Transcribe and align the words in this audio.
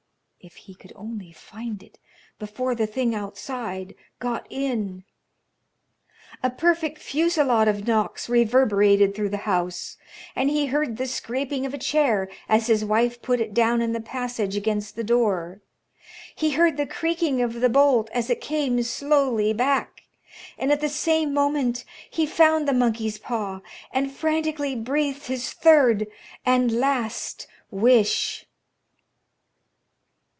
If 0.43 0.55
he 0.55 0.73
could 0.73 0.91
only 0.95 1.31
find 1.33 1.83
it 1.83 1.99
before 2.39 2.73
the 2.73 2.87
thing 2.87 3.13
outside 3.13 3.93
got 4.17 4.47
in. 4.49 5.03
A 6.41 6.49
perfect 6.49 6.97
fusillade 6.97 7.67
of 7.67 7.85
knocks 7.87 8.27
reverberated 8.27 9.13
through 9.13 9.29
the 9.29 9.45
house, 9.45 9.97
and 10.35 10.49
he 10.49 10.65
heard 10.65 10.97
the 10.97 11.05
scraping 11.05 11.63
of 11.67 11.75
a 11.75 11.77
chair 11.77 12.27
as 12.49 12.65
his 12.65 12.83
wife 12.83 13.21
put 13.21 13.39
it 13.39 13.53
down 13.53 13.83
in 13.83 13.91
the 13.93 14.01
passage 14.01 14.57
against 14.57 14.95
the 14.95 15.03
door. 15.03 15.61
He 16.35 16.49
heard 16.53 16.75
the 16.75 16.87
creaking 16.87 17.43
of 17.43 17.61
the 17.61 17.69
bolt 17.69 18.09
as 18.11 18.31
it 18.31 18.41
came 18.41 18.81
slowly 18.81 19.53
back, 19.53 20.01
and 20.57 20.71
at 20.71 20.81
the 20.81 20.89
same 20.89 21.35
moment 21.35 21.85
he 22.09 22.25
found 22.25 22.67
the 22.67 22.73
monkey's 22.73 23.19
paw, 23.19 23.61
and 23.93 24.11
frantically 24.11 24.75
breathed 24.75 25.27
his 25.27 25.53
third 25.53 26.07
and 26.43 26.71
last 26.71 27.45
wish. 27.69 28.47